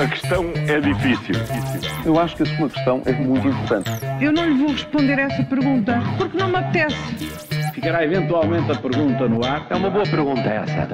A 0.00 0.06
questão 0.06 0.50
é 0.56 0.80
difícil. 0.80 1.34
Eu 2.04 2.18
acho 2.18 2.34
que 2.36 2.42
a 2.44 2.56
sua 2.56 2.70
questão 2.70 3.02
é 3.04 3.12
muito 3.12 3.46
importante. 3.46 3.90
Eu 4.22 4.32
não 4.32 4.48
lhe 4.48 4.54
vou 4.54 4.72
responder 4.72 5.18
essa 5.18 5.42
pergunta 5.44 6.00
porque 6.16 6.36
não 6.36 6.48
me 6.48 6.56
apetece. 6.56 6.96
Ficará 7.74 8.02
eventualmente 8.02 8.72
a 8.72 8.74
pergunta 8.74 9.28
no 9.28 9.44
ar. 9.44 9.66
É 9.68 9.76
uma 9.76 9.90
boa 9.90 10.04
pergunta 10.04 10.40
essa. 10.40 10.88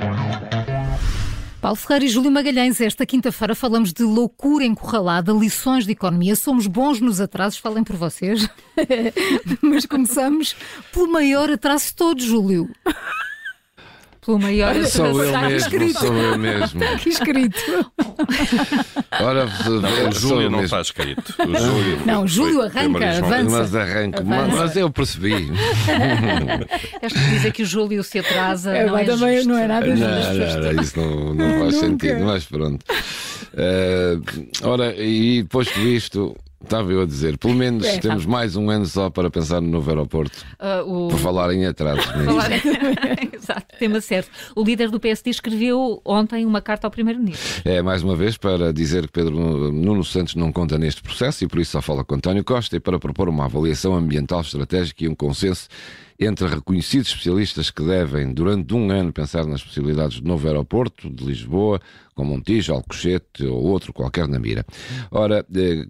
Paulo 1.60 1.76
Ferreira 1.76 2.04
e 2.06 2.08
Júlio 2.08 2.30
Magalhães, 2.30 2.80
esta 2.80 3.06
quinta-feira 3.06 3.54
falamos 3.54 3.92
de 3.92 4.02
loucura 4.02 4.64
encurralada, 4.64 5.32
lições 5.32 5.86
de 5.86 5.92
economia. 5.92 6.34
Somos 6.34 6.66
bons 6.66 7.00
nos 7.00 7.20
atrasos, 7.20 7.58
falem 7.58 7.84
por 7.84 7.96
vocês. 7.96 8.48
Mas 9.62 9.86
começamos 9.86 10.56
pelo 10.92 11.10
maior 11.10 11.50
atraso 11.50 11.86
de 11.86 11.94
todos, 11.94 12.24
Júlio. 12.24 12.68
Pelo 14.28 14.40
maior 14.40 14.72
atraso. 14.72 14.90
Sou 14.90 15.06
eu 15.22 15.24
Está 15.24 15.40
mesmo, 15.40 15.56
escrito. 15.56 15.98
sou 16.00 16.14
eu 16.14 16.36
mesmo. 16.38 16.64
Está 16.82 16.92
aqui 16.92 17.08
escrito. 17.08 17.60
Ora, 19.22 19.46
Não, 19.46 20.08
o 20.10 20.12
Júlio 20.12 20.50
não 20.50 20.58
mesmo. 20.60 20.64
está 20.64 20.80
escrito. 20.82 21.34
O 21.38 21.56
Júlio 21.58 21.98
Não, 22.04 22.24
o 22.24 22.28
Júlio 22.28 22.60
arranca, 22.60 23.08
avança. 23.08 23.44
Mas 23.58 23.74
arranco, 23.74 24.18
Avança. 24.20 24.56
mas, 24.56 24.76
eu 24.76 24.90
percebi. 24.90 25.50
Esta 27.00 27.18
dizer 27.18 27.52
que 27.52 27.62
o 27.62 27.64
Júlio 27.64 28.04
se 28.04 28.18
atrasa 28.18 28.76
É, 28.76 28.84
não 28.86 28.98
é 28.98 29.04
também 29.04 29.36
justo. 29.36 29.48
não 29.48 29.56
é 29.58 29.66
nada 29.66 29.86
Não, 29.86 29.96
justo. 29.96 30.34
não, 30.36 30.72
não, 30.74 30.82
isso 30.82 31.00
não, 31.00 31.34
não 31.34 31.48
faz 31.60 31.74
Nunca. 31.74 31.86
sentido, 31.86 32.24
mas 32.26 32.44
pronto. 32.44 32.84
Eh, 33.56 34.18
ora, 34.62 34.94
e 34.94 35.42
posto 35.44 35.80
isto, 35.80 36.36
estava 36.62 36.92
eu 36.92 37.02
a 37.02 37.06
dizer, 37.06 37.38
pelo 37.38 37.54
menos 37.54 37.84
É, 37.86 37.98
temos 37.98 38.26
mais 38.26 38.56
um 38.56 38.68
ano 38.70 38.84
só 38.86 39.08
para 39.10 39.30
pensar 39.30 39.60
no 39.60 39.68
novo 39.68 39.88
aeroporto, 39.90 40.44
Ah, 40.58 40.82
o- 40.84 41.08
por 41.08 41.18
falar 41.18 41.52
em 41.54 41.64
atrasos. 41.66 42.04
Falar- 42.24 42.50
Exato, 43.32 43.66
tema 43.78 44.00
certo. 44.00 44.30
O 44.56 44.62
líder 44.64 44.90
do 44.90 44.98
PSD 45.00 45.30
escreveu 45.30 46.00
ontem 46.04 46.44
uma 46.44 46.60
carta 46.60 46.86
ao 46.86 46.90
Primeiro-Ministro. 46.90 47.62
É, 47.64 47.80
mais 47.80 48.02
uma 48.02 48.16
vez, 48.16 48.36
para 48.36 48.72
dizer 48.72 49.06
que 49.06 49.12
Pedro 49.12 49.70
Nuno 49.72 50.04
Santos 50.04 50.34
não 50.34 50.52
conta 50.52 50.76
neste 50.78 51.02
processo 51.02 51.44
e 51.44 51.48
por 51.48 51.58
isso 51.60 51.72
só 51.72 51.80
fala 51.82 52.04
com 52.04 52.14
António 52.16 52.44
Costa 52.44 52.76
e 52.76 52.80
para 52.80 52.98
propor 52.98 53.28
uma 53.28 53.44
avaliação 53.44 53.94
ambiental 53.94 54.40
estratégica 54.40 55.04
e 55.04 55.08
um 55.08 55.14
consenso 55.14 55.68
entre 56.20 56.48
reconhecidos 56.48 57.10
especialistas 57.10 57.70
que 57.70 57.80
devem, 57.82 58.32
durante 58.32 58.74
um 58.74 58.90
ano, 58.90 59.12
pensar 59.12 59.46
nas 59.46 59.62
possibilidades 59.62 60.20
do 60.20 60.26
novo 60.26 60.48
aeroporto 60.48 61.08
de 61.08 61.24
Lisboa, 61.24 61.80
com 62.12 62.24
Montijo, 62.24 62.72
Alcochete 62.74 63.44
ou 63.46 63.62
outro 63.62 63.92
qualquer 63.92 64.26
na 64.26 64.36
mira. 64.40 64.66
Ora, 65.12 65.46
eh, 65.54 65.86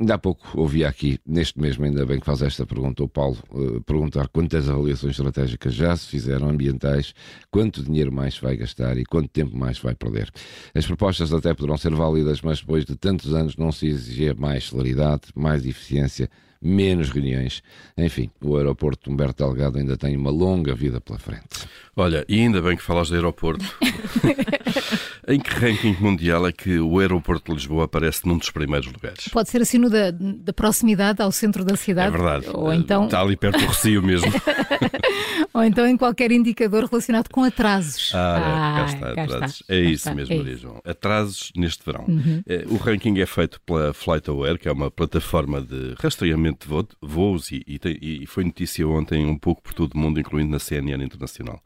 Ainda 0.00 0.14
há 0.14 0.18
pouco 0.18 0.46
ouvi 0.54 0.84
aqui, 0.84 1.18
neste 1.26 1.60
mesmo, 1.60 1.84
ainda 1.84 2.06
bem 2.06 2.20
que 2.20 2.26
faz 2.26 2.40
esta 2.40 2.64
pergunta, 2.64 3.02
o 3.02 3.08
Paulo 3.08 3.36
eh, 3.52 3.80
perguntar 3.84 4.28
quantas 4.28 4.68
avaliações 4.68 5.18
estratégicas 5.18 5.74
já 5.74 5.96
se 5.96 6.06
fizeram 6.06 6.48
ambientais, 6.48 7.12
quanto 7.50 7.82
dinheiro 7.82 8.12
mais 8.12 8.38
vai 8.38 8.56
gastar 8.56 8.96
e 8.96 9.04
quanto 9.04 9.28
tempo 9.28 9.56
mais 9.56 9.76
vai 9.80 9.96
perder. 9.96 10.30
As 10.72 10.86
propostas 10.86 11.32
até 11.32 11.52
poderão 11.52 11.76
ser 11.76 11.92
válidas, 11.96 12.40
mas 12.42 12.60
depois 12.60 12.84
de 12.84 12.94
tantos 12.94 13.34
anos 13.34 13.56
não 13.56 13.72
se 13.72 13.88
exigia 13.88 14.36
mais 14.38 14.68
celeridade, 14.68 15.22
mais 15.34 15.66
eficiência, 15.66 16.30
menos 16.62 17.10
reuniões. 17.10 17.60
Enfim, 17.96 18.30
o 18.40 18.56
aeroporto 18.56 19.10
Humberto 19.10 19.44
Delgado 19.44 19.78
ainda 19.78 19.96
tem 19.96 20.16
uma 20.16 20.30
longa 20.30 20.76
vida 20.76 21.00
pela 21.00 21.18
frente. 21.18 21.57
Olha, 22.00 22.24
e 22.28 22.38
ainda 22.38 22.62
bem 22.62 22.76
que 22.76 22.82
falas 22.84 23.08
de 23.08 23.16
aeroporto. 23.16 23.64
em 25.26 25.40
que 25.40 25.50
ranking 25.50 25.96
mundial 26.00 26.46
é 26.46 26.52
que 26.52 26.78
o 26.78 27.00
aeroporto 27.00 27.50
de 27.50 27.56
Lisboa 27.58 27.86
aparece 27.86 28.24
num 28.24 28.38
dos 28.38 28.50
primeiros 28.50 28.86
lugares? 28.86 29.26
Pode 29.32 29.48
ser 29.50 29.60
assim 29.62 29.78
no 29.78 29.90
da, 29.90 30.12
da 30.12 30.52
proximidade 30.52 31.20
ao 31.20 31.32
centro 31.32 31.64
da 31.64 31.74
É 31.74 31.76
cidade. 31.76 32.12
verdade. 32.12 32.46
Ou 32.54 32.72
então, 32.72 33.06
Está 33.06 33.20
ali 33.20 33.36
perto 33.36 33.58
do 33.58 33.66
Recio 33.66 34.00
mesmo. 34.00 34.30
ou 35.54 35.62
então 35.64 35.86
em 35.86 35.96
qualquer 35.96 36.30
indicador 36.32 36.84
relacionado 36.84 37.28
com 37.28 37.42
atrasos. 37.44 38.12
Ah, 38.14 38.36
Ah, 38.38 38.78
cá 38.80 38.84
está, 38.86 39.14
cá 39.14 39.24
atrasos. 39.24 39.60
está, 39.60 39.74
É 39.74 39.80
isso 39.80 39.92
está, 39.94 40.14
mesmo, 40.14 40.34
é 40.34 40.36
Maria 40.38 40.52
isso. 40.54 40.66
Uhum. 40.66 40.72
João. 40.74 40.82
Atrasos 40.84 41.52
neste 41.56 41.84
verão. 41.84 42.06
Eh, 42.46 42.64
O 42.68 42.76
ranking 42.76 43.18
é 43.18 43.26
feito 43.26 43.60
pela 43.62 43.92
FlightAware, 43.92 44.58
que 44.58 44.68
é 44.68 44.72
uma 44.72 44.90
plataforma 44.90 45.60
de 45.60 45.94
rastreamento 46.00 46.66
de 46.66 46.72
vo- 46.74 46.88
voos 47.00 47.50
e, 47.50 47.62
e 47.66 47.78
tem- 47.78 47.98
e 48.00 48.26
foi 48.26 48.44
notícia 48.44 48.86
ontem 48.86 49.24
um 49.26 49.36
pouco 49.38 49.62
por 49.62 49.74
todo 49.74 49.94
o 49.94 49.98
mundo, 49.98 50.18
incluindo 50.20 50.50
na 50.50 50.58
CNN 50.58 51.02
Internacional. 51.04 51.60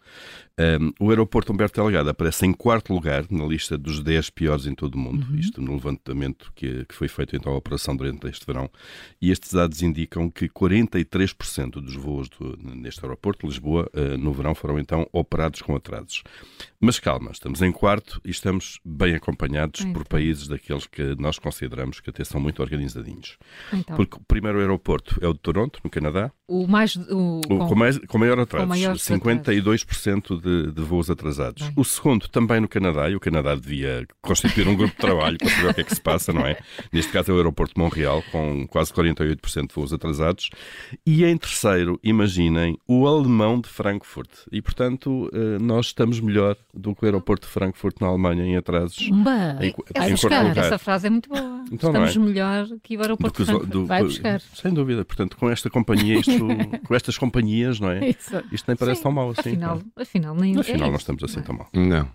Um, 0.59 0.93
o 1.07 1.09
aeroporto 1.11 1.51
Humberto 1.51 1.81
Delgado 1.81 2.11
aparece 2.11 2.45
em 2.45 2.53
quarto 2.53 2.93
lugar 2.93 3.25
na 3.31 3.45
lista 3.47 3.79
dos 3.79 4.01
10 4.01 4.29
piores 4.29 4.67
em 4.67 4.75
todo 4.75 4.95
o 4.97 4.99
mundo. 4.99 5.27
Uhum. 5.31 5.39
Isto 5.39 5.63
no 5.63 5.73
levantamento 5.73 6.53
que, 6.55 6.85
que 6.85 6.95
foi 6.95 7.09
feito 7.09 7.35
então 7.35 7.53
a 7.53 7.57
operação 7.57 7.97
durante 7.97 8.27
este 8.29 8.45
verão. 8.45 8.71
E 9.21 9.31
estes 9.31 9.55
dados 9.55 9.81
indicam 9.83 10.29
que 10.31 10.49
43% 10.51 11.81
dos 11.81 11.95
voos 11.97 12.29
do- 12.29 12.59
neste 12.77 13.03
aeroporto, 13.03 13.47
Lisboa, 13.47 13.72
eh, 13.81 14.17
no 14.17 14.33
verão 14.33 14.55
foram 14.55 14.79
então 14.79 15.07
operados 15.13 15.63
com 15.63 15.75
atrasos. 15.77 16.23
Mas 16.81 16.99
calma, 16.99 17.31
estamos 17.31 17.63
em 17.63 17.71
quarto 17.71 18.21
e 18.25 18.31
estamos 18.31 18.81
bem 18.85 19.15
acompanhados 19.15 19.81
por 19.83 19.89
Então. 19.91 20.03
países 20.05 20.49
daqueles 20.49 20.87
que 20.87 21.15
nós 21.19 21.39
consideramos 21.39 22.01
que 22.01 22.11
até 22.11 22.25
são 22.25 22.41
muito 22.41 22.61
organizadinhos. 22.61 23.39
Então, 23.73 23.97
Porque 23.97 24.17
o 24.17 24.21
primeiro 24.27 24.59
aeroporto 24.59 25.17
é 25.23 25.29
o 25.29 25.33
de 25.33 25.39
Toronto, 25.39 25.79
no 25.85 25.89
Canadá, 25.91 26.33
o 26.49 26.67
mais. 26.67 26.97
O, 26.97 27.41
o- 27.49 27.69
com, 27.69 27.75
mais, 27.77 27.99
com 27.99 28.19
maior 28.19 28.39
atrasos, 28.39 28.69
maior 28.69 28.97
52% 28.97 30.41
de, 30.41 30.73
de 30.73 30.83
voos 30.83 31.09
atrasados. 31.11 31.63
Bem. 31.63 31.73
O 31.77 31.85
segundo 31.85 32.29
também 32.29 32.61
no 32.61 32.69
Canadá, 32.69 33.09
e 33.09 33.15
o 33.17 33.21
Canadá 33.21 33.55
devia 33.55 34.07
constituir 34.21 34.67
um 34.69 34.77
grupo 34.77 34.93
de 34.93 34.99
trabalho 35.01 35.39
para 35.39 35.49
saber 35.49 35.71
o 35.71 35.75
que 35.75 35.81
é 35.81 35.85
que 35.85 35.95
se 35.95 36.01
passa, 36.01 36.33
não 36.33 36.45
é? 36.47 36.59
Neste 36.93 37.13
caso 37.13 37.31
é 37.31 37.35
o 37.35 37.37
aeroporto 37.39 37.75
de 37.75 37.81
Montreal, 37.81 38.23
com 38.33 38.67
quase 38.67 38.93
48% 38.93 39.69
de 39.69 39.75
voos 39.75 39.93
atrasados. 39.93 40.51
E 41.07 41.25
em 41.25 41.37
terceiro, 41.37 41.99
imaginem, 42.03 42.77
o 42.87 43.07
alemão 43.07 43.61
de 43.63 43.69
Frankfurt. 43.69 44.29
E, 44.51 44.61
portanto, 44.61 45.31
eh, 45.33 45.59
nós 45.61 45.87
estamos 45.87 46.21
melhor 46.21 46.57
do 46.75 46.95
que 46.95 47.05
o 47.05 47.07
aeroporto 47.07 47.47
de 47.47 47.53
Frankfurt 47.53 48.01
na 48.01 48.09
Alemanha 48.09 48.45
em 48.45 48.57
atrasos. 48.57 49.09
Umba! 49.09 49.57
Em- 49.61 49.75
Vai 49.97 50.09
em 50.09 50.13
buscar. 50.13 50.57
Essa 50.57 50.79
frase 50.79 51.07
é 51.07 51.11
muito 51.11 51.29
boa. 51.29 51.63
Então 51.73 51.93
não 51.93 52.05
Estamos 52.05 52.17
é? 52.17 52.19
melhor 52.19 52.67
que 52.83 52.95
o 52.95 52.99
do 52.99 53.03
aeroporto 53.03 53.37
que 53.37 53.39
de 53.39 53.43
os- 53.43 53.49
Frankfurt. 53.49 53.73
do- 53.73 53.87
Vai 53.87 54.03
buscar. 54.03 54.41
Sem 54.41 54.75
dúvida. 54.75 55.05
Portanto, 55.05 55.37
com 55.37 55.49
esta 55.49 55.71
companhia, 55.71 56.19
isto, 56.19 56.33
com 56.87 56.95
estas 56.95 57.17
companhias, 57.17 57.81
não 57.81 57.91
é? 57.91 58.11
Isso. 58.11 58.43
Isto 58.53 58.67
nem 58.69 58.77
parece 58.77 58.99
Sim. 58.99 59.03
tão 59.05 59.13
mau 59.13 59.31
assim. 59.31 59.41
Afinal, 59.51 59.81
afinal, 59.97 60.35
nem 60.35 60.59
Afinal, 60.59 60.77
é 60.77 60.81
não 60.81 60.89
isso. 60.91 60.97
estamos 60.99 61.25
assim 61.25 61.41
tão 61.43 61.55
mal. 61.57 61.69
Não. 61.73 62.09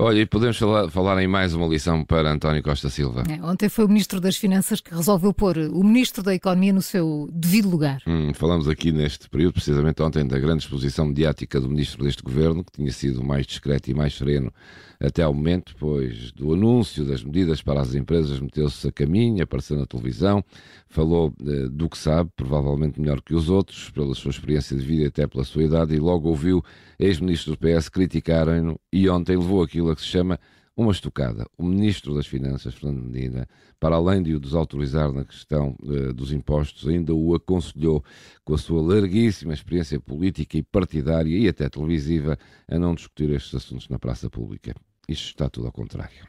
Olha, 0.00 0.20
e 0.20 0.26
podemos 0.26 0.56
falar, 0.56 0.88
falar 0.90 1.20
em 1.20 1.26
mais 1.26 1.54
uma 1.54 1.66
lição 1.66 2.04
para 2.04 2.30
António 2.30 2.62
Costa 2.62 2.88
Silva. 2.88 3.24
É, 3.28 3.42
ontem 3.44 3.68
foi 3.68 3.84
o 3.84 3.88
Ministro 3.88 4.20
das 4.20 4.36
Finanças 4.36 4.80
que 4.80 4.94
resolveu 4.94 5.34
pôr 5.34 5.58
o 5.58 5.82
Ministro 5.82 6.22
da 6.22 6.32
Economia 6.32 6.72
no 6.72 6.80
seu 6.80 7.28
devido 7.32 7.68
lugar. 7.68 8.00
Hum, 8.06 8.32
falamos 8.32 8.68
aqui 8.68 8.92
neste 8.92 9.28
período, 9.28 9.54
precisamente 9.54 10.00
ontem, 10.00 10.24
da 10.24 10.38
grande 10.38 10.62
exposição 10.62 11.06
mediática 11.06 11.60
do 11.60 11.68
ministro 11.68 12.04
deste 12.04 12.22
governo, 12.22 12.62
que 12.62 12.70
tinha 12.70 12.92
sido 12.92 13.24
mais 13.24 13.44
discreto 13.44 13.90
e 13.90 13.94
mais 13.94 14.14
sereno 14.14 14.52
até 15.00 15.22
ao 15.22 15.32
momento, 15.32 15.74
pois 15.78 16.32
do 16.32 16.52
anúncio 16.52 17.04
das 17.04 17.22
medidas 17.22 17.62
para 17.62 17.80
as 17.80 17.94
empresas 17.94 18.40
meteu-se 18.40 18.86
a 18.86 18.92
caminho, 18.92 19.42
apareceu 19.42 19.76
na 19.76 19.86
televisão, 19.86 20.44
falou 20.88 21.32
eh, 21.40 21.68
do 21.68 21.88
que 21.88 21.96
sabe, 21.96 22.30
provavelmente 22.34 23.00
melhor 23.00 23.20
que 23.20 23.32
os 23.32 23.48
outros, 23.48 23.90
pela 23.90 24.14
sua 24.14 24.30
experiência 24.30 24.76
de 24.76 24.84
vida 24.84 25.04
e 25.04 25.06
até 25.06 25.26
pela 25.26 25.44
sua 25.44 25.62
idade, 25.62 25.94
e 25.94 26.00
logo 26.00 26.28
ouviu 26.28 26.64
ex-ministros 26.98 27.56
do 27.56 27.58
PS 27.58 27.88
criticarem-no 27.88 28.78
e 28.92 29.08
ontem 29.08 29.36
levou 29.36 29.62
aquilo 29.62 29.87
a 29.90 29.96
que 29.96 30.02
se 30.02 30.08
chama 30.08 30.38
uma 30.78 30.92
estocada. 30.92 31.44
O 31.58 31.64
Ministro 31.64 32.14
das 32.14 32.28
Finanças, 32.28 32.72
Fernando 32.72 33.02
Medina, 33.02 33.48
para 33.80 33.96
além 33.96 34.22
de 34.22 34.34
o 34.34 34.40
desautorizar 34.40 35.12
na 35.12 35.24
questão 35.24 35.76
eh, 35.82 36.12
dos 36.12 36.30
impostos, 36.30 36.88
ainda 36.88 37.12
o 37.12 37.34
aconselhou, 37.34 38.04
com 38.44 38.54
a 38.54 38.58
sua 38.58 38.80
larguíssima 38.80 39.52
experiência 39.52 39.98
política 39.98 40.56
e 40.56 40.62
partidária 40.62 41.36
e 41.36 41.48
até 41.48 41.68
televisiva, 41.68 42.38
a 42.68 42.78
não 42.78 42.94
discutir 42.94 43.28
estes 43.30 43.56
assuntos 43.56 43.88
na 43.88 43.98
praça 43.98 44.30
pública. 44.30 44.72
Isto 45.08 45.26
está 45.26 45.50
tudo 45.50 45.66
ao 45.66 45.72
contrário. 45.72 46.24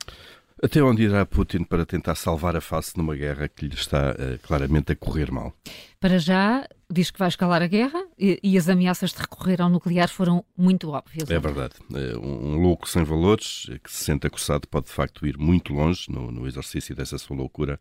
Até 0.61 0.81
onde 0.81 1.03
irá 1.03 1.25
Putin 1.27 1.63
para 1.63 1.85
tentar 1.85 2.15
salvar 2.15 2.55
a 2.55 2.61
face 2.61 2.97
numa 2.97 3.15
guerra 3.15 3.47
que 3.47 3.67
lhe 3.67 3.75
está 3.75 4.15
eh, 4.17 4.39
claramente 4.41 4.91
a 4.91 4.95
correr 4.95 5.31
mal? 5.31 5.53
Para 5.99 6.17
já, 6.17 6.67
diz 6.91 7.11
que 7.11 7.19
vai 7.19 7.27
escalar 7.27 7.61
a 7.61 7.67
guerra 7.67 8.03
e, 8.19 8.39
e 8.43 8.57
as 8.57 8.67
ameaças 8.67 9.11
de 9.11 9.19
recorrer 9.19 9.61
ao 9.61 9.69
nuclear 9.69 10.09
foram 10.09 10.43
muito 10.57 10.89
óbvias. 10.89 11.29
É 11.29 11.39
verdade. 11.39 11.75
Eh, 11.93 12.17
Um 12.17 12.49
um 12.49 12.61
louco 12.61 12.87
sem 12.89 13.03
valores, 13.03 13.67
eh, 13.69 13.79
que 13.79 13.91
se 13.91 14.03
sente 14.03 14.27
acossado, 14.27 14.67
pode 14.67 14.87
de 14.87 14.91
facto 14.91 15.25
ir 15.25 15.37
muito 15.37 15.73
longe 15.73 16.11
no, 16.11 16.31
no 16.31 16.45
exercício 16.47 16.95
dessa 16.95 17.17
sua 17.17 17.37
loucura. 17.37 17.79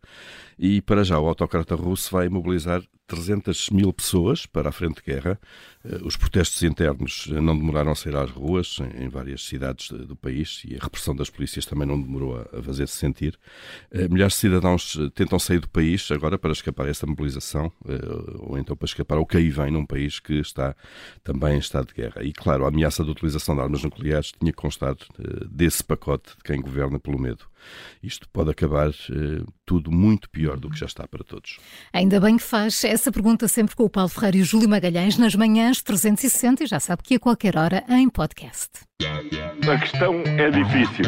E 0.57 0.81
para 0.81 1.03
já, 1.03 1.19
o 1.19 1.27
autocrata 1.27 1.75
russo 1.75 2.11
vai 2.11 2.29
mobilizar 2.29 2.81
300 3.09 3.69
mil 3.71 3.91
pessoas 3.91 4.45
para 4.45 4.69
a 4.69 4.71
frente 4.71 5.01
de 5.03 5.11
guerra. 5.11 5.39
Eh, 5.83 5.99
Os 6.03 6.15
protestos 6.15 6.61
internos 6.63 7.27
eh, 7.31 7.41
não 7.41 7.57
demoraram 7.57 7.91
a 7.91 7.95
sair 7.95 8.15
às 8.15 8.29
ruas 8.29 8.77
em, 8.97 9.09
várias 9.09 9.43
cidades 9.45 9.89
do 9.89 10.15
país 10.15 10.61
e 10.65 10.75
a 10.75 10.83
repressão 10.83 11.15
das 11.15 11.29
polícias 11.29 11.65
também 11.65 11.87
não 11.87 11.99
demorou 11.99 12.39
a, 12.39 12.61
fazer-se 12.61 12.95
sentir. 12.95 13.37
Eh, 13.91 14.07
Milhares 14.07 14.33
de 14.33 14.39
cidadãos 14.39 14.97
tentam 15.15 15.39
sair 15.39 15.59
do 15.59 15.69
país 15.69 16.09
agora 16.11 16.37
para 16.37 16.51
escapar 16.51 16.85
a 16.85 16.89
essa 16.89 17.05
mobilização 17.07 17.71
ou 18.39 18.57
então 18.57 18.75
para 18.75 18.85
escapar 18.85 19.17
ao 19.17 19.25
que 19.25 19.37
vem 19.49 19.71
num 19.71 19.85
país 19.85 20.19
que 20.19 20.33
está 20.33 20.75
também 21.23 21.55
em 21.55 21.59
estado 21.59 21.87
de 21.87 21.93
guerra. 21.93 22.23
E 22.23 22.31
claro, 22.31 22.65
a 22.65 22.67
ameaça 22.67 23.03
da 23.03 23.11
utilização 23.11 23.55
de 23.55 23.61
armas 23.61 23.83
nucleares 23.83 24.31
tinha 24.31 24.53
eh, 24.53 25.45
desse 25.49 25.83
pacote 25.83 26.29
de 26.37 26.43
quem 26.43 26.61
governa 26.61 26.99
pelo 26.99 27.19
medo. 27.19 27.45
Isto 28.01 28.27
pode 28.29 28.51
acabar 28.51 28.89
eh, 28.89 29.43
tudo 29.65 29.91
muito 29.91 30.29
pior 30.29 30.57
do 30.59 30.69
que 30.69 30.79
já 30.79 30.85
está 30.85 31.07
para 31.07 31.23
todos. 31.23 31.57
Ainda 31.93 32.19
bem 32.19 32.37
que 32.37 32.43
faz 32.43 32.83
essa 32.83 33.11
pergunta 33.11 33.47
sempre 33.47 33.75
com 33.75 33.83
o 33.83 33.89
Paulo 33.89 34.09
Ferreira 34.09 34.37
e 34.37 34.41
o 34.41 34.45
Júlio 34.45 34.69
Magalhães 34.69 35.17
nas 35.17 35.35
manhãs 35.35 35.81
360 35.81 36.63
e 36.63 36.67
já 36.67 36.79
sabe 36.79 37.03
que 37.03 37.15
a 37.15 37.19
qualquer 37.19 37.57
hora 37.57 37.83
em 37.89 38.09
podcast. 38.09 38.69
A 39.01 39.77
questão 39.77 40.21
é 40.25 40.49
difícil. 40.49 41.05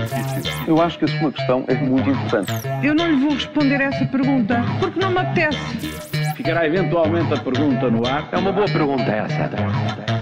Eu 0.68 0.82
acho 0.82 0.98
que 1.00 1.06
a 1.06 1.20
sua 1.20 1.32
questão 1.32 1.66
é 1.68 1.76
muito 1.76 2.10
importante. 2.10 2.52
Eu 2.84 2.96
não 2.96 3.10
lhe 3.10 3.18
vou 3.18 3.34
responder 3.34 3.82
essa 3.82 4.06
pergunta 4.06 4.56
porque 4.80 5.00
não 5.00 5.12
me 5.12 5.20
apetece. 5.20 5.60
Ficará 6.36 6.66
eventualmente 6.66 7.34
a 7.34 7.38
pergunta 7.38 7.90
no 7.90 8.06
ar. 8.08 8.30
É 8.32 8.38
uma 8.38 8.52
boa 8.52 8.68
pergunta 8.68 9.04
essa. 9.04 10.21